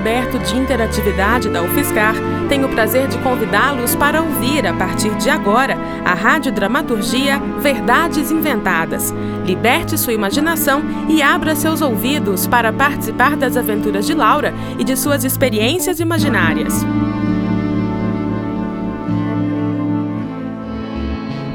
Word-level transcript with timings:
Aberto 0.00 0.38
de 0.38 0.56
interatividade 0.56 1.50
da 1.50 1.62
UFSCar 1.62 2.14
tem 2.48 2.64
o 2.64 2.70
prazer 2.70 3.06
de 3.06 3.18
convidá-los 3.18 3.94
para 3.94 4.22
ouvir, 4.22 4.66
a 4.66 4.72
partir 4.72 5.14
de 5.16 5.28
agora, 5.28 5.76
a 6.06 6.14
radiodramaturgia 6.14 7.38
Verdades 7.60 8.30
Inventadas. 8.30 9.14
Liberte 9.44 9.98
sua 9.98 10.14
imaginação 10.14 10.82
e 11.06 11.20
abra 11.20 11.54
seus 11.54 11.82
ouvidos 11.82 12.46
para 12.46 12.72
participar 12.72 13.36
das 13.36 13.58
aventuras 13.58 14.06
de 14.06 14.14
Laura 14.14 14.54
e 14.78 14.84
de 14.84 14.96
suas 14.96 15.22
experiências 15.22 16.00
imaginárias. 16.00 16.82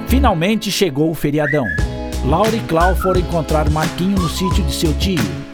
Finalmente 0.07 0.71
chegou 0.71 1.09
o 1.09 1.15
feriadão. 1.15 1.65
Laura 2.23 2.55
e 2.55 2.59
Clau 2.61 2.95
foram 2.95 3.19
encontrar 3.19 3.71
Marquinho 3.71 4.19
no 4.19 4.29
sítio 4.29 4.63
de 4.63 4.73
seu 4.73 4.93
tio 4.93 5.44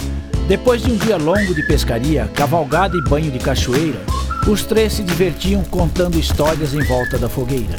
depois 0.48 0.82
de 0.82 0.92
um 0.92 0.98
dia 0.98 1.18
longo 1.18 1.54
de 1.54 1.64
pescaria, 1.64 2.30
cavalgada 2.34 2.98
e 2.98 3.02
banho 3.02 3.32
de 3.32 3.40
cachoeira, 3.40 4.00
os 4.48 4.64
três 4.64 4.94
se 4.94 5.04
divertiam 5.04 5.64
contando 5.64 6.20
histórias 6.20 6.74
em 6.74 6.84
volta 6.84 7.18
da 7.18 7.30
fogueira. 7.30 7.76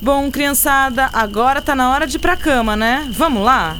Bom, 0.00 0.30
criançada, 0.30 1.10
agora 1.12 1.60
tá 1.60 1.74
na 1.74 1.90
hora 1.90 2.06
de 2.06 2.16
ir 2.16 2.20
pra 2.20 2.36
cama, 2.36 2.76
né? 2.76 3.08
Vamos 3.12 3.42
lá? 3.42 3.76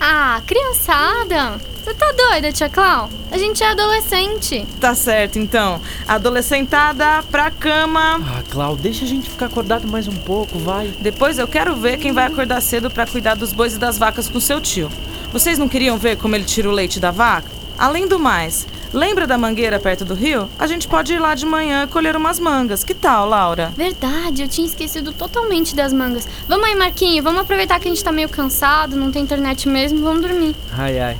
Ah, 0.00 0.40
criançada! 0.46 1.58
Você 1.82 1.94
tá 1.94 2.12
doida, 2.12 2.52
tia 2.52 2.68
Clau? 2.68 3.08
A 3.30 3.38
gente 3.38 3.62
é 3.62 3.70
adolescente. 3.70 4.66
Tá 4.78 4.94
certo, 4.94 5.38
então. 5.38 5.80
Adolescentada, 6.06 7.22
pra 7.30 7.50
cama. 7.50 8.20
Ah, 8.26 8.42
Clau, 8.50 8.76
deixa 8.76 9.04
a 9.04 9.08
gente 9.08 9.30
ficar 9.30 9.46
acordado 9.46 9.88
mais 9.88 10.06
um 10.06 10.14
pouco, 10.14 10.58
vai. 10.58 10.88
Depois 11.00 11.38
eu 11.38 11.48
quero 11.48 11.74
ver 11.74 11.96
quem 11.96 12.12
vai 12.12 12.26
acordar 12.26 12.60
cedo 12.60 12.90
para 12.90 13.06
cuidar 13.06 13.36
dos 13.36 13.52
bois 13.52 13.74
e 13.74 13.78
das 13.78 13.96
vacas 13.96 14.28
com 14.28 14.38
seu 14.38 14.60
tio. 14.60 14.90
Vocês 15.32 15.58
não 15.58 15.68
queriam 15.68 15.98
ver 15.98 16.16
como 16.16 16.34
ele 16.34 16.44
tira 16.44 16.68
o 16.68 16.72
leite 16.72 16.98
da 16.98 17.10
vaca? 17.10 17.48
Além 17.76 18.08
do 18.08 18.18
mais, 18.18 18.66
lembra 18.92 19.26
da 19.26 19.36
mangueira 19.36 19.78
perto 19.78 20.04
do 20.04 20.14
rio? 20.14 20.48
A 20.58 20.66
gente 20.66 20.88
pode 20.88 21.12
ir 21.12 21.18
lá 21.18 21.34
de 21.34 21.44
manhã 21.44 21.86
colher 21.86 22.16
umas 22.16 22.40
mangas. 22.40 22.82
Que 22.82 22.94
tal, 22.94 23.28
Laura? 23.28 23.72
Verdade, 23.76 24.42
eu 24.42 24.48
tinha 24.48 24.66
esquecido 24.66 25.12
totalmente 25.12 25.76
das 25.76 25.92
mangas. 25.92 26.26
Vamos 26.48 26.66
aí, 26.66 26.74
Marquinho, 26.74 27.22
vamos 27.22 27.42
aproveitar 27.42 27.78
que 27.78 27.86
a 27.86 27.90
gente 27.90 28.02
tá 28.02 28.10
meio 28.10 28.28
cansado, 28.28 28.96
não 28.96 29.12
tem 29.12 29.22
internet 29.22 29.68
mesmo, 29.68 30.02
vamos 30.02 30.22
dormir. 30.22 30.56
Ai, 30.72 30.98
ai. 30.98 31.18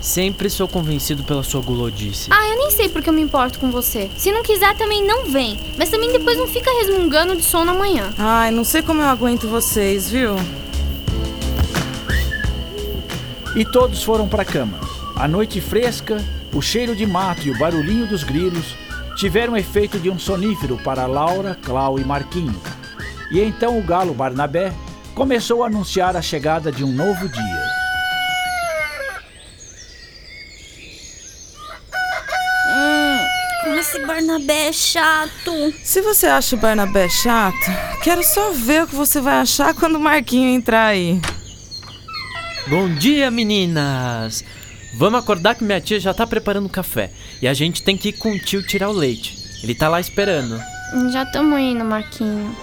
Sempre 0.00 0.50
sou 0.50 0.66
convencido 0.66 1.22
pela 1.22 1.44
sua 1.44 1.60
gulodice. 1.60 2.28
Ah, 2.32 2.48
eu 2.48 2.56
nem 2.58 2.70
sei 2.72 2.88
porque 2.88 3.08
eu 3.08 3.14
me 3.14 3.22
importo 3.22 3.60
com 3.60 3.70
você. 3.70 4.10
Se 4.16 4.32
não 4.32 4.42
quiser, 4.42 4.74
também 4.76 5.06
não 5.06 5.26
vem. 5.26 5.56
Mas 5.78 5.90
também 5.90 6.10
depois 6.10 6.36
não 6.36 6.48
fica 6.48 6.68
resmungando 6.80 7.36
de 7.36 7.42
sono 7.44 7.70
amanhã. 7.70 8.10
Ai, 8.18 8.50
não 8.50 8.64
sei 8.64 8.82
como 8.82 9.00
eu 9.00 9.06
aguento 9.06 9.46
vocês, 9.46 10.10
viu? 10.10 10.34
E 13.54 13.64
todos 13.66 14.02
foram 14.02 14.26
para 14.28 14.42
a 14.42 14.46
cama. 14.46 14.80
A 15.14 15.28
noite 15.28 15.60
fresca, 15.60 16.24
o 16.54 16.62
cheiro 16.62 16.96
de 16.96 17.06
mato 17.06 17.46
e 17.46 17.50
o 17.50 17.58
barulhinho 17.58 18.06
dos 18.06 18.24
grilos 18.24 18.74
tiveram 19.14 19.56
efeito 19.56 19.98
de 19.98 20.08
um 20.08 20.18
sonífero 20.18 20.78
para 20.78 21.06
Laura, 21.06 21.56
Clau 21.62 21.98
e 21.98 22.04
Marquinho. 22.04 22.58
E 23.30 23.40
então 23.40 23.78
o 23.78 23.82
galo 23.82 24.14
Barnabé 24.14 24.72
começou 25.14 25.62
a 25.62 25.66
anunciar 25.66 26.16
a 26.16 26.22
chegada 26.22 26.72
de 26.72 26.82
um 26.82 26.92
novo 26.92 27.28
dia. 27.28 27.64
Hum, 32.74 33.74
esse 33.78 33.98
Barnabé 34.06 34.68
é 34.68 34.72
chato. 34.72 35.74
Se 35.84 36.00
você 36.00 36.26
acha 36.26 36.56
o 36.56 36.58
Barnabé 36.58 37.06
chato, 37.08 37.70
quero 38.02 38.22
só 38.22 38.50
ver 38.52 38.84
o 38.84 38.86
que 38.86 38.94
você 38.94 39.20
vai 39.20 39.34
achar 39.34 39.74
quando 39.74 39.96
o 39.96 40.00
Marquinho 40.00 40.48
entrar 40.48 40.86
aí. 40.86 41.20
Bom 42.68 42.88
dia, 42.94 43.28
meninas! 43.28 44.44
Vamos 44.94 45.18
acordar 45.18 45.56
que 45.56 45.64
minha 45.64 45.80
tia 45.80 45.98
já 45.98 46.14
tá 46.14 46.24
preparando 46.24 46.68
café. 46.68 47.10
E 47.40 47.48
a 47.48 47.52
gente 47.52 47.82
tem 47.82 47.96
que 47.96 48.10
ir 48.10 48.12
com 48.12 48.30
o 48.30 48.38
tio 48.38 48.64
tirar 48.64 48.88
o 48.88 48.92
leite. 48.92 49.36
Ele 49.64 49.74
tá 49.74 49.88
lá 49.88 49.98
esperando. 49.98 50.60
Já 51.10 51.24
estamos 51.24 51.58
indo, 51.58 51.84
Marquinho. 51.84 52.54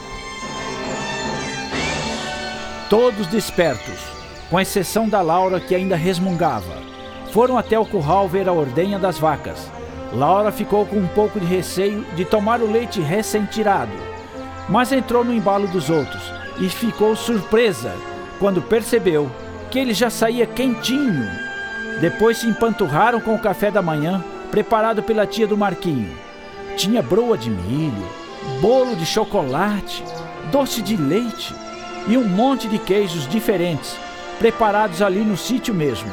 Todos 2.89 3.27
despertos, 3.27 3.99
com 4.49 4.57
exceção 4.57 5.09
da 5.09 5.21
Laura 5.21 5.59
que 5.59 5.75
ainda 5.75 5.97
resmungava. 5.97 6.81
Foram 7.33 7.57
até 7.57 7.77
o 7.77 7.85
curral 7.85 8.27
ver 8.29 8.47
a 8.47 8.53
ordenha 8.53 8.97
das 8.97 9.19
vacas. 9.19 9.69
Laura 10.13 10.49
ficou 10.49 10.85
com 10.85 10.95
um 10.95 11.07
pouco 11.07 11.41
de 11.41 11.45
receio 11.45 12.05
de 12.15 12.23
tomar 12.23 12.61
o 12.61 12.71
leite 12.71 13.01
recém-tirado, 13.01 13.91
mas 14.69 14.93
entrou 14.93 15.25
no 15.25 15.33
embalo 15.33 15.67
dos 15.67 15.89
outros 15.89 16.23
e 16.57 16.69
ficou 16.69 17.15
surpresa 17.17 17.93
quando 18.39 18.61
percebeu 18.61 19.29
que 19.69 19.79
ele 19.79 19.93
já 19.93 20.09
saía 20.09 20.45
quentinho. 20.45 21.29
Depois 22.01 22.37
se 22.37 22.47
empanturraram 22.47 23.19
com 23.19 23.35
o 23.35 23.39
café 23.39 23.69
da 23.69 23.81
manhã, 23.81 24.23
preparado 24.51 25.03
pela 25.03 25.27
tia 25.27 25.45
do 25.45 25.57
Marquinho. 25.57 26.11
Tinha 26.75 27.01
broa 27.01 27.37
de 27.37 27.49
milho, 27.49 28.07
bolo 28.61 28.95
de 28.95 29.05
chocolate, 29.05 30.03
doce 30.51 30.81
de 30.81 30.95
leite 30.95 31.53
e 32.07 32.17
um 32.17 32.27
monte 32.27 32.67
de 32.67 32.79
queijos 32.79 33.27
diferentes, 33.27 33.95
preparados 34.39 35.01
ali 35.01 35.19
no 35.19 35.37
sítio 35.37 35.73
mesmo. 35.73 36.09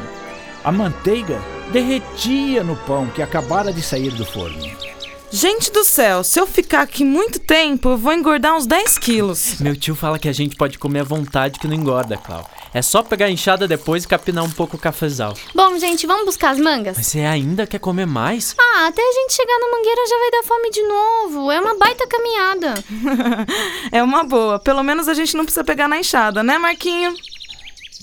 A 0.65 0.73
manteiga 0.73 1.41
derretia 1.73 2.63
no 2.65 2.77
pão 2.77 3.07
que 3.07 3.23
acabara 3.23 3.73
de 3.73 3.83
sair 3.83 4.11
do 4.11 4.25
forno. 4.25 4.67
Gente 5.31 5.73
do 5.73 5.85
céu, 5.85 6.23
se 6.23 6.39
eu 6.41 6.47
ficar 6.47 6.83
aqui 6.83 7.05
muito 7.05 7.39
tempo, 7.39 7.91
eu 7.91 7.97
vou 7.97 8.13
engordar 8.13 8.57
uns 8.57 8.67
10 8.67 8.99
quilos. 8.99 9.61
Meu 9.61 9.77
tio 9.77 9.95
fala 9.95 10.19
que 10.19 10.29
a 10.29 10.33
gente 10.33 10.57
pode 10.57 10.79
comer 10.79 11.01
à 11.01 11.05
vontade 11.05 11.59
que 11.59 11.67
não 11.67 11.75
engorda, 11.75 12.17
Clau. 12.17 12.49
É 12.77 12.83
só 12.83 13.03
pegar 13.03 13.25
a 13.25 13.31
enxada 13.31 13.67
depois 13.67 14.05
e 14.05 14.07
capinar 14.07 14.45
um 14.45 14.51
pouco 14.51 14.77
o 14.77 14.79
cafezal. 14.79 15.33
Bom, 15.55 15.79
gente, 15.79 16.07
vamos 16.07 16.27
buscar 16.27 16.51
as 16.51 16.59
mangas? 16.59 16.99
Mas 16.99 17.07
você 17.07 17.21
ainda 17.21 17.67
quer 17.67 17.79
comer 17.79 18.05
mais? 18.05 18.55
Ah, 18.61 18.89
até 18.89 19.01
a 19.01 19.13
gente 19.15 19.33
chegar 19.33 19.59
na 19.59 19.71
mangueira 19.71 20.07
já 20.07 20.19
vai 20.19 20.31
dar 20.31 20.43
fome 20.43 20.71
de 20.71 20.83
novo. 20.83 21.51
É 21.51 21.59
uma 21.59 21.79
baita 21.79 22.07
caminhada. 22.07 22.75
é 23.91 24.03
uma 24.03 24.25
boa. 24.25 24.59
Pelo 24.59 24.83
menos 24.83 25.09
a 25.09 25.15
gente 25.15 25.35
não 25.39 25.47
precisa 25.47 25.65
pegar 25.65 25.89
na 25.89 25.99
enxada, 25.99 26.43
né, 26.43 26.59
Marquinho? 26.59 27.15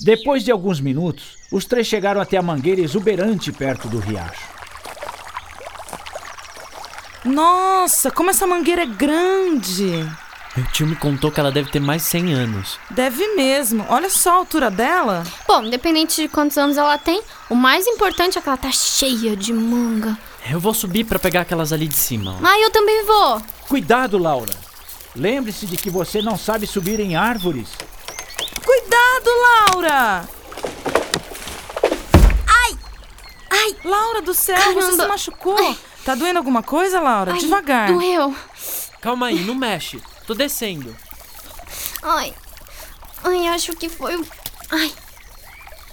Depois 0.00 0.42
de 0.42 0.50
alguns 0.50 0.80
minutos, 0.80 1.36
os 1.52 1.64
três 1.64 1.86
chegaram 1.86 2.20
até 2.20 2.36
a 2.36 2.42
mangueira 2.42 2.80
exuberante 2.80 3.52
perto 3.52 3.86
do 3.86 4.00
riacho. 4.00 4.48
Nossa, 7.24 8.10
como 8.10 8.30
essa 8.30 8.44
mangueira 8.44 8.82
é 8.82 8.86
grande! 8.86 10.04
Meu 10.56 10.64
tio 10.66 10.86
me 10.86 10.94
contou 10.94 11.32
que 11.32 11.40
ela 11.40 11.50
deve 11.50 11.68
ter 11.70 11.80
mais 11.80 12.02
de 12.02 12.08
100 12.10 12.32
anos. 12.34 12.78
Deve 12.90 13.34
mesmo. 13.34 13.84
Olha 13.88 14.08
só 14.08 14.30
a 14.30 14.34
altura 14.34 14.70
dela. 14.70 15.24
Bom, 15.48 15.64
independente 15.64 16.22
de 16.22 16.28
quantos 16.28 16.56
anos 16.56 16.76
ela 16.76 16.96
tem, 16.96 17.20
o 17.50 17.56
mais 17.56 17.88
importante 17.88 18.38
é 18.38 18.40
que 18.40 18.48
ela 18.48 18.56
tá 18.56 18.70
cheia 18.70 19.36
de 19.36 19.52
manga. 19.52 20.16
Eu 20.48 20.60
vou 20.60 20.72
subir 20.72 21.04
para 21.04 21.18
pegar 21.18 21.40
aquelas 21.40 21.72
ali 21.72 21.88
de 21.88 21.96
cima. 21.96 22.36
Ah, 22.40 22.58
eu 22.60 22.70
também 22.70 23.04
vou. 23.04 23.42
Cuidado, 23.68 24.16
Laura. 24.16 24.52
Lembre-se 25.16 25.66
de 25.66 25.76
que 25.76 25.90
você 25.90 26.22
não 26.22 26.38
sabe 26.38 26.68
subir 26.68 27.00
em 27.00 27.16
árvores. 27.16 27.68
Cuidado, 28.64 29.30
Laura! 29.72 30.24
Ai! 32.46 32.78
Ai! 33.50 33.76
Laura 33.84 34.22
do 34.22 34.34
céu, 34.34 34.56
Caramba. 34.56 34.80
você 34.82 34.92
se 34.92 35.06
machucou. 35.08 35.56
Ai. 35.58 35.76
Tá 36.04 36.14
doendo 36.14 36.38
alguma 36.38 36.62
coisa, 36.62 37.00
Laura? 37.00 37.32
Ai, 37.32 37.38
Devagar. 37.38 37.92
Doeu. 37.92 38.34
Calma 39.00 39.26
aí, 39.26 39.40
não 39.44 39.54
mexe. 39.54 40.00
Tô 40.26 40.34
descendo. 40.34 40.94
Ai. 42.02 42.34
Ai, 43.22 43.46
acho 43.48 43.74
que 43.74 43.88
foi 43.88 44.16
o. 44.16 44.26
Ai. 44.70 44.92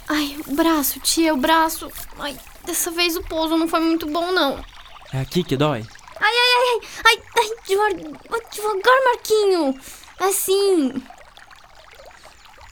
Ai, 0.08 0.36
o 0.46 0.54
braço, 0.54 1.00
tia, 1.00 1.32
o 1.32 1.36
braço. 1.36 1.90
Ai, 2.18 2.36
dessa 2.64 2.90
vez 2.90 3.16
o 3.16 3.22
pouso 3.22 3.56
não 3.56 3.68
foi 3.68 3.80
muito 3.80 4.06
bom, 4.06 4.30
não. 4.32 4.62
É 5.12 5.20
aqui 5.20 5.42
que 5.42 5.56
dói? 5.56 5.84
Ai, 6.20 6.32
ai, 6.32 6.52
ai, 6.58 6.80
ai, 7.06 7.22
ai, 7.38 7.50
devagar, 7.66 8.50
devagar 8.52 9.04
Marquinho. 9.06 9.74
Assim. 10.20 11.02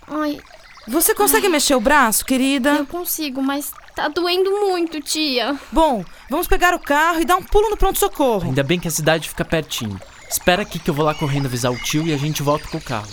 Ai. 0.06 0.40
Você 0.88 1.14
consegue 1.14 1.46
ai. 1.46 1.52
mexer 1.52 1.74
o 1.74 1.80
braço, 1.80 2.24
querida? 2.24 2.70
Eu 2.70 2.86
consigo, 2.86 3.42
mas 3.42 3.72
tá 3.94 4.08
doendo 4.08 4.50
muito, 4.50 5.00
tia. 5.00 5.58
Bom, 5.70 6.04
vamos 6.28 6.46
pegar 6.46 6.74
o 6.74 6.78
carro 6.78 7.20
e 7.20 7.24
dar 7.24 7.36
um 7.36 7.42
pulo 7.42 7.70
no 7.70 7.76
pronto-socorro. 7.76 8.46
Ainda 8.46 8.62
bem 8.62 8.78
que 8.78 8.88
a 8.88 8.90
cidade 8.90 9.28
fica 9.28 9.44
pertinho. 9.44 10.00
Espera 10.30 10.62
aqui 10.62 10.78
que 10.78 10.88
eu 10.88 10.94
vou 10.94 11.04
lá 11.04 11.14
correndo 11.14 11.46
avisar 11.46 11.72
o 11.72 11.76
tio 11.76 12.06
e 12.06 12.14
a 12.14 12.16
gente 12.16 12.42
volta 12.42 12.68
com 12.68 12.78
o 12.78 12.80
carro. 12.80 13.10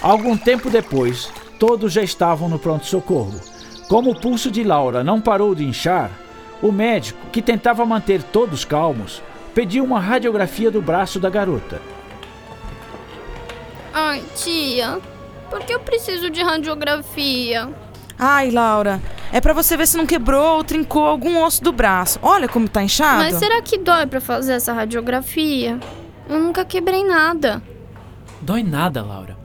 Algum 0.00 0.36
tempo 0.36 0.70
depois, 0.70 1.30
todos 1.58 1.92
já 1.92 2.02
estavam 2.02 2.48
no 2.48 2.58
pronto-socorro. 2.58 3.40
Como 3.88 4.10
o 4.10 4.20
pulso 4.20 4.50
de 4.50 4.64
Laura 4.64 5.04
não 5.04 5.20
parou 5.20 5.54
de 5.54 5.64
inchar, 5.64 6.10
O 6.62 6.70
médico, 6.70 7.18
que 7.32 7.42
tentava 7.42 7.84
manter 7.84 8.22
todos 8.22 8.64
calmos, 8.64 9.20
pediu 9.52 9.82
uma 9.82 9.98
radiografia 9.98 10.70
do 10.70 10.80
braço 10.80 11.18
da 11.18 11.28
garota. 11.28 11.82
Ai, 13.92 14.22
tia, 14.36 15.00
por 15.50 15.64
que 15.64 15.74
eu 15.74 15.80
preciso 15.80 16.30
de 16.30 16.40
radiografia? 16.40 17.68
Ai, 18.24 18.52
Laura, 18.52 19.02
é 19.32 19.40
pra 19.40 19.52
você 19.52 19.76
ver 19.76 19.84
se 19.84 19.96
não 19.96 20.06
quebrou 20.06 20.58
ou 20.58 20.62
trincou 20.62 21.04
algum 21.04 21.42
osso 21.42 21.60
do 21.60 21.72
braço. 21.72 22.20
Olha 22.22 22.48
como 22.48 22.68
tá 22.68 22.80
inchado. 22.80 23.24
Mas 23.24 23.34
será 23.34 23.60
que 23.60 23.76
dói 23.76 24.06
pra 24.06 24.20
fazer 24.20 24.52
essa 24.52 24.72
radiografia? 24.72 25.80
Eu 26.28 26.38
nunca 26.38 26.64
quebrei 26.64 27.02
nada. 27.02 27.60
Dói 28.40 28.62
nada, 28.62 29.02
Laura. 29.02 29.36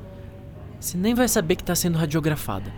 Você 0.80 0.96
nem 0.96 1.16
vai 1.16 1.28
saber 1.28 1.56
que 1.56 1.64
tá 1.64 1.74
sendo 1.74 1.98
radiografada. 1.98 2.72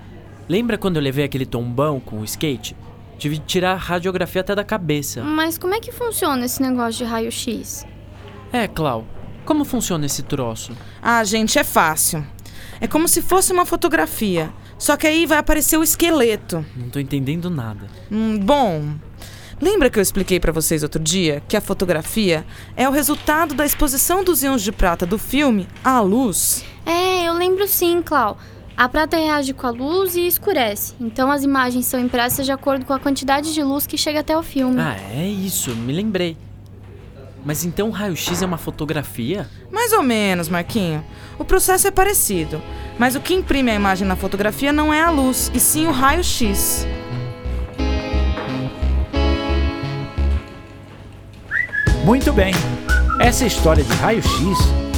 Lembra 0.48 0.78
quando 0.78 0.96
eu 0.96 1.02
levei 1.02 1.26
aquele 1.26 1.46
tombão 1.46 2.00
com 2.00 2.22
o 2.22 2.24
skate? 2.24 2.78
Tive 3.18 3.38
de 3.38 3.46
tirar 3.46 3.74
a 3.74 3.76
radiografia 3.76 4.40
até 4.40 4.56
da 4.56 4.64
cabeça. 4.64 5.22
Mas 5.22 5.58
como 5.58 5.76
é 5.76 5.82
que 5.82 5.92
funciona 5.92 6.46
esse 6.46 6.62
negócio 6.62 6.94
de 6.94 7.04
raio-x? 7.04 7.86
É, 8.54 8.70
Clau, 8.70 9.06
como 9.44 9.66
funciona 9.66 10.06
esse 10.06 10.24
troço? 10.24 10.72
Ah, 11.02 11.22
gente, 11.26 11.60
é 11.60 11.64
fácil. 11.66 12.26
É 12.80 12.88
como 12.88 13.06
se 13.10 13.22
fosse 13.22 13.52
uma 13.52 13.66
fotografia. 13.66 14.50
Só 14.80 14.96
que 14.96 15.06
aí 15.06 15.26
vai 15.26 15.38
aparecer 15.38 15.78
o 15.78 15.84
esqueleto. 15.84 16.66
Não 16.76 16.90
tô 16.90 17.00
entendendo 17.00 17.50
nada. 17.50 17.88
Hum, 18.10 18.40
bom, 18.40 18.96
lembra 19.62 19.90
que 19.90 20.00
eu 20.00 20.02
expliquei 20.02 20.40
pra 20.40 20.54
vocês 20.54 20.82
outro 20.82 21.02
dia 21.04 21.44
que 21.48 21.58
a 21.58 21.62
fotografia 21.62 22.46
é 22.78 22.88
o 22.88 22.92
resultado 22.92 23.54
da 23.54 23.66
exposição 23.66 24.24
dos 24.24 24.42
íons 24.42 24.64
de 24.64 24.72
prata 24.72 25.06
do 25.06 25.18
filme 25.18 25.68
à 25.84 26.00
luz? 26.00 26.64
É, 26.86 27.28
eu 27.28 27.34
lembro 27.34 27.68
sim, 27.68 28.02
Clau. 28.02 28.38
A 28.78 28.88
prata 28.88 29.18
reage 29.18 29.54
com 29.54 29.68
a 29.68 29.72
luz 29.72 30.16
e 30.16 30.26
escurece. 30.26 30.94
Então 31.02 31.30
as 31.30 31.44
imagens 31.44 31.86
são 31.86 32.00
impressas 32.00 32.46
de 32.46 32.52
acordo 32.54 32.86
com 32.86 32.94
a 32.94 33.00
quantidade 33.00 33.54
de 33.54 33.62
luz 33.62 33.86
que 33.86 33.98
chega 33.98 34.22
até 34.22 34.38
o 34.38 34.42
filme. 34.42 34.80
Ah, 34.80 34.96
é 35.14 35.28
isso, 35.28 35.76
me 35.76 35.92
lembrei. 35.92 36.38
Mas 37.44 37.66
então 37.66 37.90
o 37.90 37.92
raio-x 37.92 38.42
é 38.42 38.46
uma 38.46 38.58
fotografia? 38.58 39.50
Mais 39.70 39.92
ou 39.92 40.02
menos, 40.02 40.48
Marquinho. 40.48 41.04
O 41.38 41.44
processo 41.44 41.88
é 41.88 41.92
parecido, 41.92 42.62
mas 43.00 43.16
o 43.16 43.22
que 43.22 43.34
imprime 43.34 43.72
a 43.72 43.76
imagem 43.76 44.06
na 44.06 44.18
fotografia 44.18 44.74
não 44.74 44.94
é 44.94 45.02
a 45.02 45.10
luz, 45.10 45.50
e 45.54 45.60
sim 45.60 45.88
o 45.88 45.92
raio-x. 45.92 46.86
Muito 52.04 52.34
bem, 52.34 52.54
essa 53.20 53.46
história 53.46 53.84
de 53.84 53.94
raio-x 53.94 54.58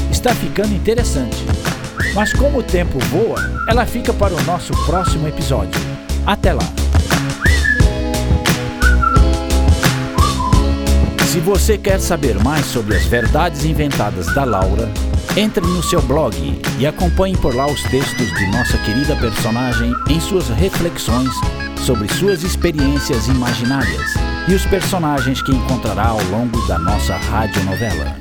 está 0.10 0.34
ficando 0.34 0.74
interessante. 0.74 1.38
Mas 2.16 2.34
como 2.34 2.60
o 2.60 2.64
tempo 2.64 2.98
voa, 3.06 3.38
ela 3.68 3.86
fica 3.86 4.12
para 4.12 4.34
o 4.34 4.42
nosso 4.44 4.74
próximo 4.86 5.28
episódio. 5.28 5.80
Até 6.26 6.54
lá! 6.54 6.64
Se 11.28 11.40
você 11.40 11.78
quer 11.78 12.00
saber 12.00 12.38
mais 12.44 12.66
sobre 12.66 12.96
as 12.96 13.06
verdades 13.06 13.64
inventadas 13.64 14.34
da 14.34 14.44
Laura, 14.44 14.90
entre 15.38 15.66
no 15.66 15.82
seu 15.82 16.02
blog 16.02 16.36
e 16.78 16.86
acompanhe 16.86 17.38
por 17.38 17.56
lá 17.56 17.66
os 17.66 17.82
textos 17.84 18.28
de 18.38 18.48
nossa 18.48 18.78
querida 18.80 19.16
personagem 19.16 19.94
em 20.10 20.20
suas 20.20 20.50
reflexões 20.50 21.34
sobre 21.86 22.08
suas 22.14 22.44
experiências 22.44 23.28
imaginárias 23.28 24.14
e 24.48 24.54
os 24.54 24.66
personagens 24.66 25.42
que 25.42 25.52
encontrará 25.52 26.10
ao 26.10 26.24
longo 26.26 26.60
da 26.68 26.78
nossa 26.78 27.16
radionovela. 27.16 28.21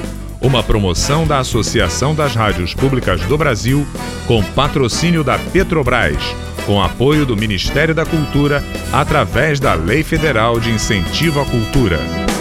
uma 0.42 0.62
promoção 0.62 1.26
da 1.26 1.38
Associação 1.38 2.14
das 2.14 2.34
Rádios 2.34 2.74
Públicas 2.74 3.20
do 3.22 3.38
Brasil, 3.38 3.86
com 4.26 4.42
patrocínio 4.42 5.22
da 5.22 5.38
Petrobras, 5.38 6.22
com 6.66 6.82
apoio 6.82 7.24
do 7.24 7.36
Ministério 7.36 7.94
da 7.94 8.04
Cultura, 8.04 8.62
através 8.92 9.60
da 9.60 9.74
Lei 9.74 10.02
Federal 10.02 10.58
de 10.58 10.70
Incentivo 10.70 11.40
à 11.40 11.44
Cultura. 11.44 12.31